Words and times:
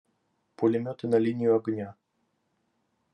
Пулеметы 0.55 1.05
на 1.09 1.19
линию 1.25 1.55
огня!.. 1.55 1.95